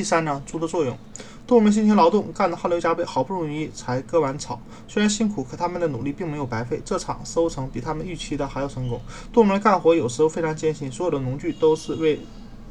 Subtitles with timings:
[0.00, 0.96] 第三章猪的作用。
[1.46, 4.58] 动物们辛勤劳动，干得汗流浃背，好不容易才割完草。
[4.88, 6.80] 虽然辛苦，可他们的努力并没有白费。
[6.82, 8.98] 这场收成比他们预期的还要成功。
[9.30, 12.18] 动物们干活有时候非常艰辛，所有的农具都是为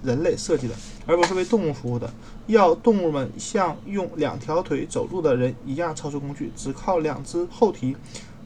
[0.02, 0.74] 人类设计的，
[1.06, 2.12] 而不是为动物服务的。
[2.48, 7.96] 要动物们像用两条腿走路的人一样操作工具，只靠两只后蹄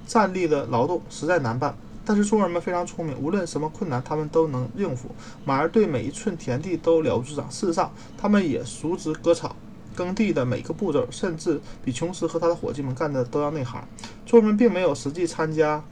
[0.06, 1.74] 站立的劳动实在难办。
[2.06, 5.10] 但是猪儿们非常聪明，无论什么困难，他们都能应付。
[5.46, 7.50] 马儿对每一寸田地都了如指掌。
[7.50, 9.56] 事实上，他们也熟知割草。
[9.96, 13.88] 耕地的每个步骤，甚至比琼斯和他的伙计们干的都要内行。
[14.26, 15.84] 猪儿们并没有实际参加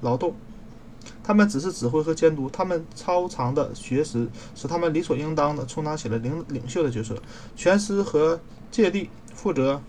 [0.00, 0.34] 劳动，
[1.22, 2.48] 他们只是指挥和监督。
[2.48, 7.14] 他们超长的学识使他们理所应当地充当起了领领袖的角色。
[7.54, 9.82] 全师和芥蒂负责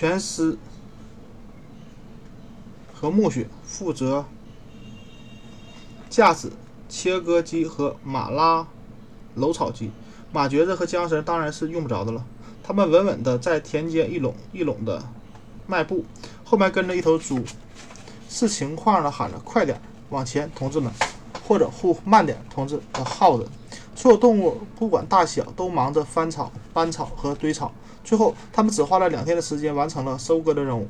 [0.00, 0.56] 全师
[2.94, 4.24] 和苜蓿负责
[6.08, 6.52] 架子。
[6.88, 8.64] 切割机和马拉
[9.34, 9.90] 搂草机，
[10.32, 12.24] 马橛子和缰绳当然是用不着的了。
[12.62, 15.02] 他们稳稳地在田间一垄一垄地
[15.66, 16.04] 迈步，
[16.44, 17.40] 后面跟着一头猪，
[18.28, 19.80] 视情况地喊着：“快点，
[20.10, 20.92] 往前，同志们！”
[21.44, 23.48] 或者“呼，慢点，同志！”的耗子。
[23.96, 27.72] 所有动物不管大小，都忙着翻草、搬草和堆草。
[28.08, 30.88] 最后，他们只花了两天的时间完成了收割的任务，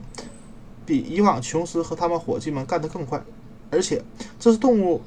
[0.87, 3.21] 比以往琼斯和他们伙计们干得更快。
[3.73, 4.01] 而且，
[4.39, 5.03] 这是动物。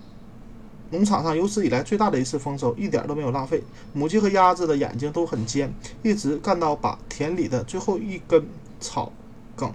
[0.89, 3.63] 农场上有史以来最大的一次丰收，一点都没有浪费。
[3.93, 5.73] 母鸡和鸭子的眼睛都很尖，
[6.03, 8.45] 一直干到把田里的最后一根
[8.81, 9.09] 草
[9.55, 9.73] 梗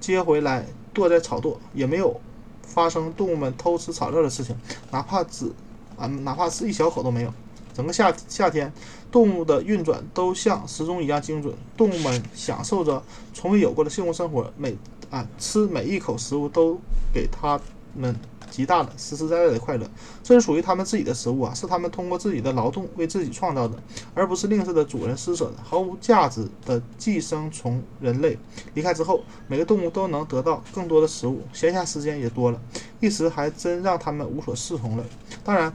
[0.00, 2.18] 接回来，剁在草垛，也没有
[2.62, 4.56] 发生动物们偷吃草料的事情，
[4.90, 5.52] 哪怕只
[5.98, 7.30] 啊，哪怕是一小口都没有。
[7.76, 8.72] 整个夏夏天，
[9.12, 11.54] 动物的运转都像时钟一样精准。
[11.76, 13.02] 动物们享受着
[13.34, 14.74] 从未有过的幸福生活，每
[15.10, 16.80] 啊吃每一口食物都
[17.12, 17.60] 给它
[17.94, 18.16] 们。
[18.48, 19.86] 极大的、实实在在的快乐，
[20.22, 23.76] 这是属于他们自己的食物啊，是他们通过自己的劳动为自己创造的，
[24.14, 27.82] 而不是吝啬的主人施舍的毫无价值的寄生虫。
[28.00, 28.38] 人类
[28.72, 32.60] 离开之后，每个动物都能得到更多的食物，闲暇时间也多了，
[33.00, 35.04] 一时还真让他们无所适从了。
[35.44, 35.70] 当然，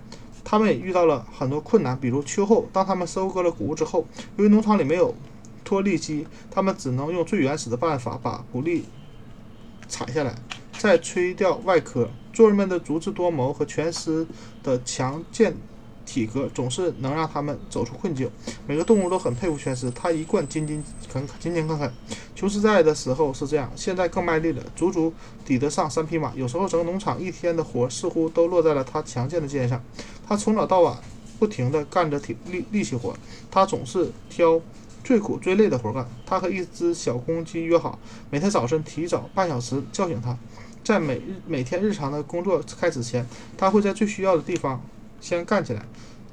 [0.52, 5.16] 他们也遇到了很多困难，比如秋后，当他们收割了谷物之后，由于农场里没有
[5.64, 8.84] 脱粒机，他们只能用最原始的办法把谷粒
[9.88, 10.36] 采下来，
[10.78, 12.10] 再吹掉外壳。
[12.34, 14.28] 做人们的足智多谋和全师
[14.62, 15.56] 的强健
[16.12, 18.30] 体格，总是能让他们走出困境。
[18.68, 21.90] 每个动物都很佩服全狮，他一贯勤勤恳恳勤勤恳恳。
[22.36, 25.14] 琼斯在的时候是这样，现在更卖力了，足足
[25.46, 26.34] 抵得上三匹马。
[26.36, 29.82] 有时候整个农场一天的活似乎都落在了他强健的肩上。
[30.28, 30.98] 他从早到晚
[31.40, 33.16] 不停地干着体力力气活，
[33.50, 34.60] 他总是挑
[35.06, 36.06] 最苦最累的活干。
[36.26, 37.98] 他和一只小公鸡约好，
[38.30, 40.38] 每天早晨提早半小时叫醒它。
[40.84, 44.82] 在每日每天日常的工作开始前，他会在最需要的地方
[45.22, 45.86] 先干起来。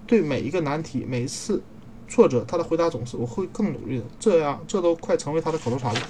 [0.07, 1.63] 对每一个难题、每一次
[2.09, 4.05] 挫折，他的回答总是“我会更努力的”。
[4.19, 6.01] 这样，这都快成为他的口头禅了。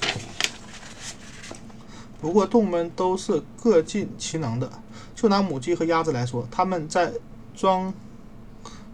[2.20, 4.70] 不过，动物们都是各尽其能的。
[5.14, 7.12] 就拿母鸡和鸭子来说，它们在
[7.54, 7.92] 庄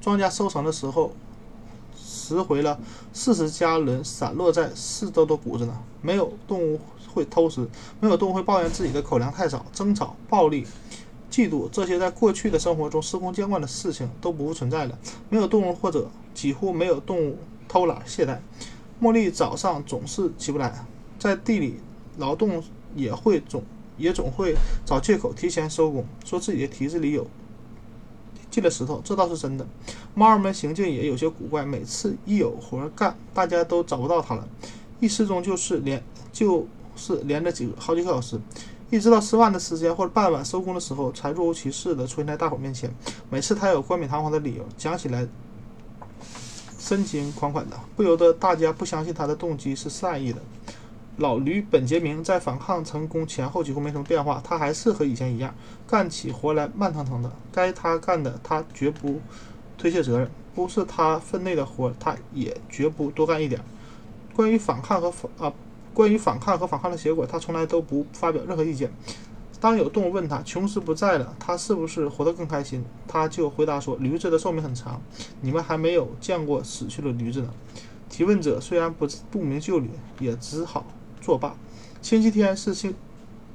[0.01, 1.15] 庄稼收成的时候，
[1.97, 2.81] 拾回了
[3.13, 5.79] 四十加仑散落在四周的谷子呢。
[6.03, 6.81] 没有动物。
[7.15, 7.65] 会偷食，
[8.01, 9.65] 没有动物会抱怨自己的口粮太少。
[9.73, 10.67] 争吵、暴力、
[11.35, 14.97] 嫉妒，这些在过去的生活中司空见惯的事情都不复存在了。
[15.29, 17.37] 没有动物，或者几乎没有动物
[17.67, 18.39] 偷懒懈怠。
[19.03, 20.87] 茉莉早上总是起不来，
[21.19, 21.81] 在地里
[22.19, 22.63] 劳动
[22.95, 23.65] 也会总
[23.99, 24.55] 也总会
[24.87, 27.27] 找借口提前收工，说自己的蹄子里有
[28.49, 29.67] 进了石头，这倒是真的。
[30.15, 34.49] 猫儿们行径也有些古怪，每次一有活干，大家都找不到它了，
[35.01, 36.01] 一失踪就是连
[36.33, 36.69] 就。
[36.97, 38.39] 是连着几个好几个小时，
[38.91, 42.89] 一直到吃饭的时间或者傍晚收工的时候，才若无其事地出现在大伙面前。
[43.29, 45.27] 每次他有冠冕堂皇的理由，讲起来
[46.79, 50.41] 深情款款的，不由得大家不相信他的动机是善意的。
[51.17, 55.55] 老驴本杰明在反抗成功前后几乎没什么变化，他还是和以前一样，
[55.89, 57.33] 干起活来慢腾腾的。
[57.51, 59.21] 该他干的，他绝不
[59.79, 63.61] 推卸责任；不是他分内的活，他也绝不多干一点。
[64.35, 65.53] 关于反抗和反啊。
[65.95, 68.93] 关于反抗和反抗的结果，他从来都不发表任何意见。
[69.61, 75.01] 当有动物问他琼斯不在了，他是不是活得更开心，他就回答说：“驴子的寿命很长，
[75.41, 77.49] 你们还没有见过死去的驴子呢。”
[78.11, 79.89] 提问者虽然不不明就里，
[80.21, 80.85] 也只好
[81.21, 81.57] 作罢。
[82.03, 82.95] 星期天是星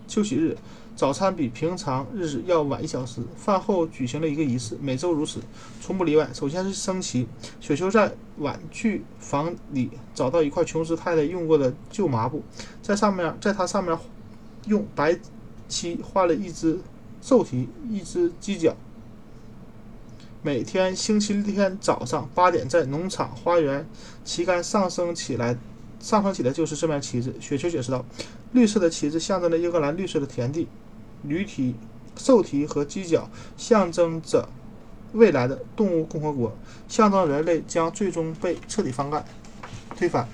[0.10, 0.58] 休息日。
[0.96, 3.22] 早餐比平常日子要晚一小时。
[3.38, 5.40] 饭后举行了一个仪式，每周如此，
[5.80, 6.30] 从不例外。
[6.34, 7.26] 首先是升旗。
[7.62, 12.44] 雪球在玩具房里找到一块琼斯太太用过的旧麻布，
[12.82, 13.98] 在上面，在它上面
[14.66, 15.18] 用白
[15.70, 16.78] 漆画了一只
[17.22, 18.76] 兽蹄、一只犄角、
[20.42, 23.88] 每天星期天早上八点，在农场花园
[24.26, 25.58] 旗杆上升起来，
[26.00, 27.34] 上升起来就是这面旗帜。
[27.40, 28.06] 雪球解释道
[28.54, 30.68] ：“绿色的旗帜象征着英格兰绿色的田地，
[31.24, 31.76] 驴蹄、
[32.16, 34.48] 兽蹄和犄角象征着
[35.14, 36.56] 未来的动物共和国，
[36.88, 39.26] 象征人类将最终被彻底翻盖、
[39.98, 40.28] 推翻。”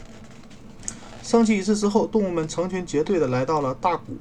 [1.23, 4.15] 升旗仪式之后，动物们成群结队地来到了大谷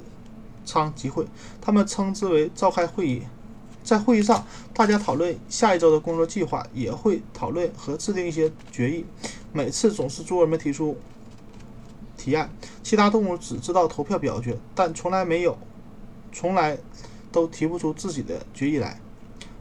[0.65, 1.27] 仓集会，
[1.61, 3.23] 他们称之为召开会议。
[3.83, 9.05] 在会议上，大家讨论下一周的工作计划，也会讨论和制定一些决议。
[9.53, 10.97] 每次总是猪儿们提出
[12.25, 12.51] 提案，
[12.83, 15.59] 其他动物只知道投票表决，但从来没有，
[16.33, 16.79] 从来
[17.31, 18.99] 都提不出自己的决议来。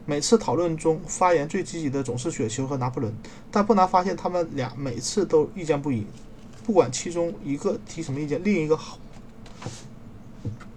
[0.06, 3.14] 每次讨论中发言最积极的总是雪球和拿破仑，
[3.52, 6.08] 但不难发现他们俩每次都意见不一。
[6.66, 8.80] 不管其中一个提什么意见，另一个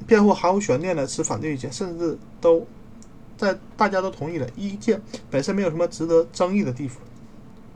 [0.06, 2.66] 辩护毫无悬念的持反对意见，甚至都。
[3.38, 4.98] 在大家都同意了，意见
[5.30, 7.02] 本身没有什么值得争议的地方。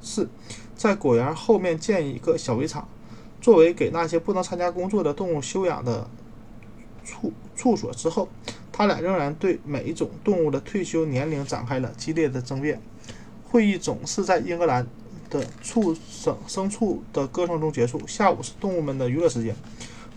[0.00, 0.26] 四，
[0.74, 2.88] 在果园后面建一个小围场，
[3.40, 6.08] 作为给那些不能参加工作的动物休养的
[7.04, 7.92] 处处所。
[7.92, 8.28] 之后，
[8.70, 12.81] 他俩仍然对每一种动物的退休年龄展开了激烈的争辩。
[13.48, 14.87] 会议总是在英格兰
[15.28, 18.00] 的畜生牲畜的歌声中结束。
[18.06, 19.54] 下午是动物们的娱乐时间，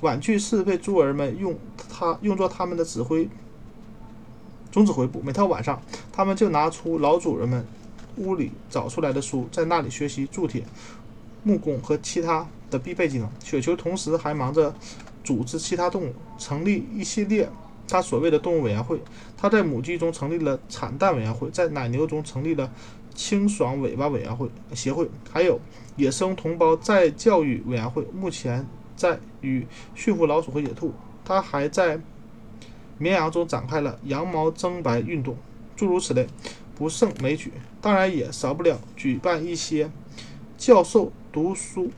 [0.01, 1.57] 玩具是被猪儿们用
[1.89, 3.27] 它用作他们的指挥。
[4.71, 5.81] 总指挥部，每到晚上，
[6.11, 7.63] 他们就拿出老主人们
[8.17, 10.63] 屋里找出来的书，在那里学习铸铁、
[11.43, 13.29] 木工和其他的必备技能。
[13.43, 14.73] 雪球同时还忙着
[15.23, 17.47] 组织其他动物，成立一系列
[17.87, 18.99] 他所谓的动物委员会。
[19.37, 22.69] 他在母鸡中成立了产蛋委员会，在奶牛中成立了
[23.13, 25.59] 清爽尾巴委员会协会，还有
[25.95, 28.03] 野生同胞再教育委员会。
[28.13, 29.65] 目前在与
[29.95, 30.93] 驯服老鼠和野兔。
[31.23, 32.01] 他还在。
[32.99, 35.35] 绵羊中展开了羊毛增白运动，
[35.75, 36.27] 诸如此类，
[36.75, 37.51] 不胜枚举。
[37.81, 39.89] 当然也少不了举办一些
[40.57, 41.89] 教授读书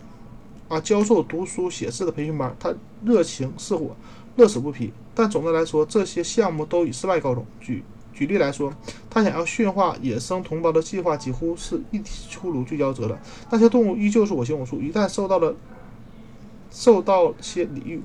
[0.68, 2.56] 啊，教授读书写字的培训班。
[2.60, 2.74] 他
[3.04, 3.96] 热情似火，
[4.36, 4.92] 乐此不疲。
[5.14, 7.46] 但总的来说，这些项目都以失败告终。
[7.60, 7.84] 举
[8.14, 8.74] 举例来说，
[9.10, 13.20] 他想要驯化野生同胞的计划几乎是一出炉就夭折了。
[13.50, 15.56] 那些动物依旧是我行我素，一旦受到了
[16.72, 18.02] 受到些礼遇。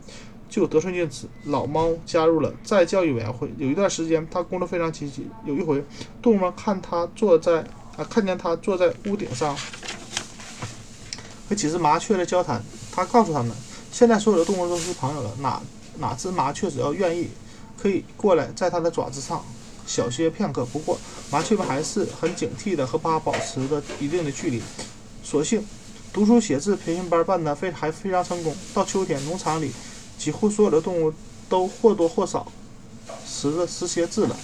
[0.50, 1.28] 就得寸进尺。
[1.44, 3.48] 老猫加入了再教育委员会。
[3.56, 5.28] 有一段时间，他工作非常积极。
[5.44, 5.80] 有一回，
[6.20, 7.60] 动物们看他坐在
[7.96, 9.56] 啊，看见他坐在屋顶上
[11.50, 12.62] 和几只麻雀的交谈。
[12.92, 13.50] 他告诉他们，
[13.90, 15.32] 现在所有的动物都是朋友了。
[15.40, 15.60] 哪
[15.98, 17.28] 哪只麻雀只要愿意，
[17.76, 19.44] 可以过来在它的爪子上
[19.84, 20.64] 小歇片刻。
[20.66, 20.96] 不过，
[21.28, 24.62] 麻雀们还是很警惕的，和它保持着一定的距离。
[25.24, 25.66] 所幸，
[26.12, 28.56] 读书写字培训班办得非还非常成功。
[28.72, 29.72] 到秋天，农场里。
[30.16, 31.10] 几乎所有的动物
[31.48, 32.46] 都或多或少
[33.26, 34.36] 识着识些字了。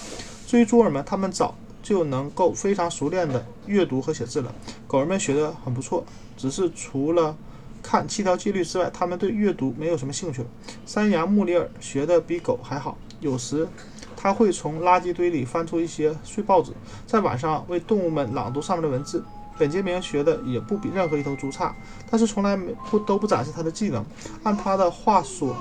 [0.47, 1.55] 至于猪儿们，他们早
[1.87, 4.53] 就能够非常熟练地阅读和写字了。
[4.89, 6.05] 狗儿们学得很不错，
[6.37, 7.37] 只是除了
[7.81, 10.45] 看七条戒律之外，他们对阅读没有什么兴趣。
[10.85, 13.69] 山羊穆里尔学得比狗还好，有时
[14.17, 16.73] 他会从垃圾堆里翻出一些碎报纸，
[17.07, 19.23] 在晚上为动物们朗读上面的文字。
[19.57, 21.73] 本杰明学的也不比任何一头猪差，
[22.11, 24.05] 但是从来没不都不展示他的技能。
[24.43, 25.57] 按他的话说，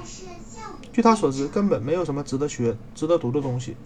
[0.91, 3.77] 据他所知，根本没有什么值得学、值得读的东西。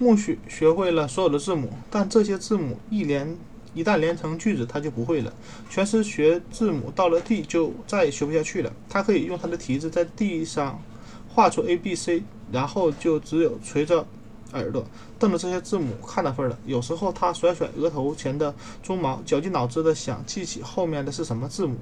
[0.00, 3.36] 默许学会了所有的字母，但这些字母一连
[3.74, 5.32] 一旦连成句子，他就不会了。
[5.68, 8.72] 全是学字母，到了 D 就再也学不下去了。
[8.88, 10.82] 他可以用他的蹄子在地上
[11.28, 14.06] 画出 A、B、C，然后就只有垂着。
[14.52, 14.84] 耳朵
[15.16, 16.58] 瞪着这些字母看的份了。
[16.66, 18.52] 有时候他甩甩额头前的
[18.84, 21.76] 鬃毛，绞尽脑汁的想记起后面的是什么字母，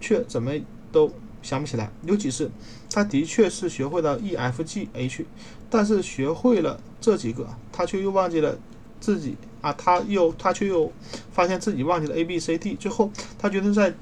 [0.00, 0.52] 却怎么
[0.90, 1.12] 都
[1.42, 1.92] 想不起来。
[2.06, 2.50] 有几次，
[2.90, 5.26] 他的确是学会了 E、F、G、H，
[5.68, 8.54] 但是学会了这几个，他却又忘记了
[9.00, 10.92] 自己啊，他又他却又
[11.32, 12.74] 发现自己忘记了 A、B、C、D。
[12.74, 13.94] 最后，他决定在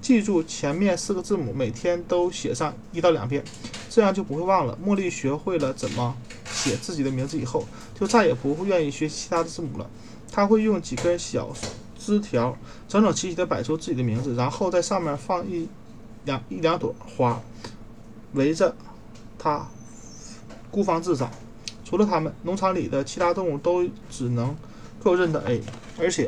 [0.00, 3.42] 记住前面四个字母，每天都写上一到两遍，
[3.90, 4.78] 这样就不会忘了。
[4.80, 6.16] 茉莉学会了怎么。
[6.52, 7.66] 写自己的名字以后，
[7.98, 9.90] 就再也不会愿意学其他的字母了。
[10.30, 11.50] 他会用几根小
[11.98, 15.68] 枝条整整齐齐地摆出自己的名字，然后在上面放一
[16.24, 17.42] 两一两朵花，
[18.34, 18.76] 围着
[19.38, 19.66] 他
[20.70, 21.28] 孤芳自赏。
[21.92, 24.56] 除了他们，农场里的其他动物都只能
[25.02, 25.60] 够认得 A，
[26.00, 26.26] 而且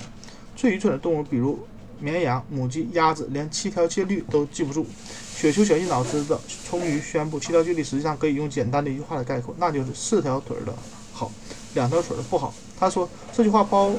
[0.54, 1.59] 最愚蠢的动物，比如
[1.99, 4.87] 绵羊、母鸡、鸭子，连七条戒律都记不住。
[5.35, 10.75] 雪球绞尽脑汁的，终于宣布七条戒律实际上可以用简单的一句话来概括，那就是四条腿的
[11.14, 11.33] 好，
[11.73, 12.52] 两条腿的不好。
[12.78, 13.94] 他说这句话包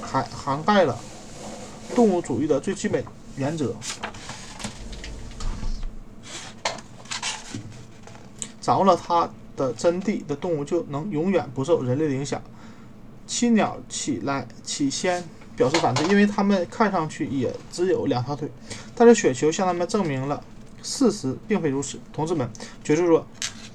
[0.00, 0.96] 含涵盖了
[1.96, 3.74] 动物主义的最基本原则。
[8.66, 12.42] 掌握了它的真谛的动物就能永远不受人类的影响。
[13.28, 15.22] 栖鸟起来起先
[15.54, 18.50] 表示反对，因为它们看上去也只有两条腿。
[18.96, 20.42] 但是雪球向他们证明了
[20.82, 22.00] 事实并非如此。
[22.12, 22.50] 同志们，
[22.82, 23.24] 爵士说，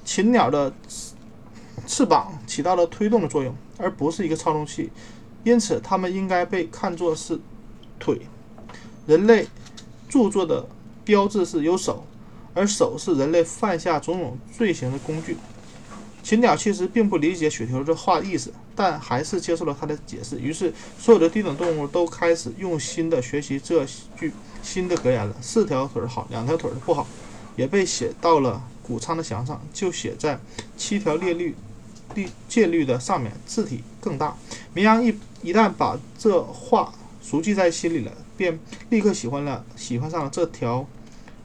[0.04, 0.70] 禽鸟的
[1.86, 4.90] 翅膀起到了推动的作用，而不是一个操纵器，
[5.42, 7.40] 因此它们应该被看作是
[7.98, 8.20] 腿。
[9.06, 9.48] 人类
[10.10, 10.66] 著作的
[11.02, 12.04] 标志是有手，
[12.54, 15.36] 而手是人类犯下种种罪行的工具。
[16.22, 20.38] 禽鸟其实并不理解雪球这话的意思，但还是接受了他的解释。
[20.38, 23.84] 于是，所有的低等动物都开始用心的学习这
[24.16, 24.32] 句
[24.62, 27.06] 新的格言了：四条腿好，两条腿的不好。
[27.54, 30.40] 也被写到了谷仓的墙上，就写在
[30.76, 31.54] 七条列律、
[32.14, 34.34] 律戒律的上面，字体更大。
[34.72, 40.86] 绵羊一一旦把这话熟记在心里了，便立刻喜欢了，喜欢上了这条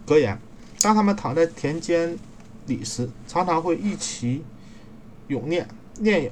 [0.05, 0.39] 格言。
[0.81, 2.17] 当他们躺在田间
[2.65, 4.43] 里时，常常会一起。
[5.27, 5.67] 永念
[5.99, 6.31] 念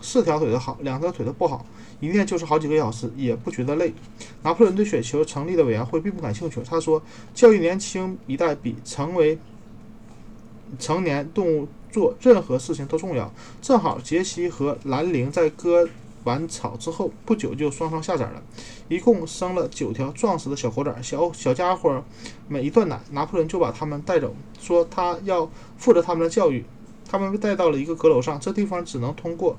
[0.00, 1.66] 四条腿的好，两条腿的不好，
[1.98, 3.92] 一念就是好几个小时，也不觉得累。
[4.44, 6.60] 拿破仑对雪球成立的委员会并不感兴趣。
[6.64, 7.02] 他说
[7.34, 9.36] ：“教育年轻一代比成为
[10.78, 15.88] 成年动物做任何事情都重要。”正好杰西和兰陵在割
[16.24, 18.42] 完草之后不久就双双下崽了，
[18.88, 21.00] 一共生了九条壮实的小狗崽。
[21.02, 22.04] 小小家伙
[22.48, 26.64] 每一段奶，拿破仑就把他们带走，说他要负责他们的教育。
[27.10, 29.56] 他们被带到了一个阁楼上，这地方只能通过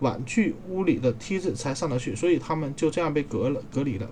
[0.00, 4.06] 玩具屋里的梯子才上得去，所以他们就这样被隔了隔离了，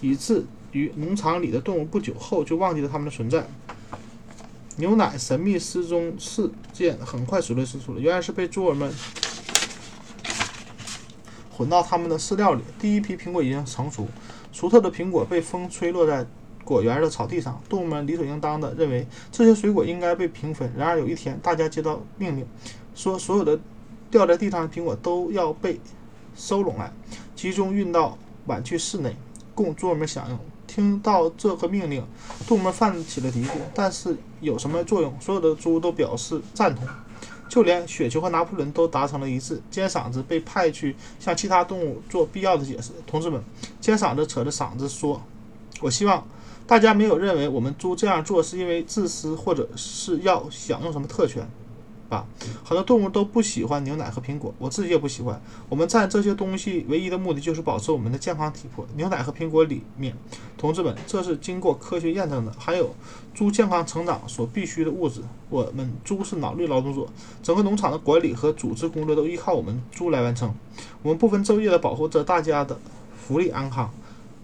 [0.00, 3.46] 以至于农场里的动物不久后就忘记了他们的存在。
[4.76, 8.90] 牛奶神秘失踪事件很快水落石出了，原来是被猪儿们
[11.58, 12.62] 混到他们的饲料里。
[12.78, 14.06] 第一批苹果已经成熟，
[14.52, 16.24] 熟透的苹果被风吹落在。
[16.64, 20.70] 果园的草地上，动物们理所应当地认为这些水果应该被平分。
[20.76, 22.46] 然而有一天，大家接到命令，
[22.94, 23.58] 说所有的
[24.10, 25.80] 掉在地上的苹果都要被
[26.36, 26.92] 收拢来，
[27.34, 29.16] 集中运到碗去室内，
[29.54, 30.38] 供猪们享用。
[30.66, 32.04] 听到这个命令，
[32.46, 33.52] 动物们泛起了嘀咕。
[33.74, 35.18] 但是有什么作用？
[35.18, 36.86] 所有的猪都表示赞同，
[37.48, 39.60] 就连雪球和拿破仑都达成了一致。
[39.70, 42.92] 尖嗓子被派去向其他动物做必要的解释。
[43.06, 43.42] 同志们，
[43.80, 45.22] 尖嗓子扯着嗓子说
[45.80, 46.26] ：“我希望。”
[46.68, 51.48] 大家没有认为我们猪这样做是因为自私，或者是要享用什么特权，
[52.08, 52.26] 吧？
[52.64, 55.40] 很多动物都不喜欢牛奶和苹果，我自己也不喜欢。
[55.68, 58.86] 我们蘸这些东西唯一的目的就是保持我们的健康体魄。
[58.96, 60.16] 牛奶和苹果里面，
[60.56, 62.94] 同志们，这是经过科学验证的，还有
[63.34, 65.20] 猪健康成长所必需的物质。
[65.50, 67.06] 我们猪是脑力劳动者，
[67.42, 70.54] 整个农场的管理和组织工作都依靠我们猪来完成。
[71.02, 72.78] 我们不分昼夜地保护着大家的
[73.16, 73.90] 福利安康。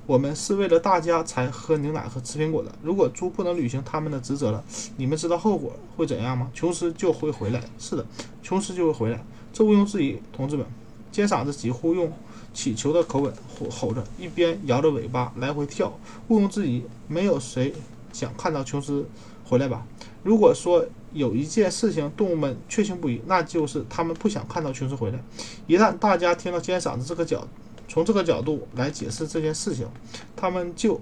[0.07, 2.71] 我们是为了大家才喝牛奶和吃苹果的。
[2.83, 4.63] 如果猪不能履行他们的职责了，
[4.97, 6.51] 你们知道后果会怎样吗？
[6.53, 7.63] 琼斯就会回来。
[7.79, 8.05] 是的，
[8.43, 10.19] 琼斯就会回来，这毋庸置疑。
[10.31, 10.67] 同志们，
[11.11, 12.13] 尖嗓子几乎用
[12.53, 15.99] 乞求的口吻吼吼着，一边摇着尾巴来回跳。
[16.29, 17.73] 毋庸置疑，没有谁
[18.13, 19.07] 想看到琼斯
[19.45, 19.87] 回来吧？
[20.23, 25.19] 如果说有一件事情动物们确信不疑，那就是他们不想看到琼斯回来。
[25.67, 27.47] 一旦大家听到尖嗓子这个角，
[27.89, 29.87] 从这个角度来解释这件事情，
[30.35, 31.01] 他们就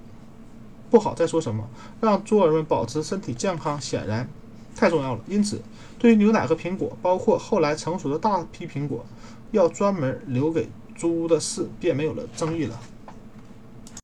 [0.91, 1.69] 不好再说什么。
[2.01, 4.29] 让猪儿们保持身体健康显然
[4.75, 5.21] 太重要了。
[5.27, 5.61] 因此，
[5.99, 9.05] 对于牛奶和苹果，包括后来成熟的大批苹果，
[9.53, 12.79] 要专门留给猪的事便没有了争议了。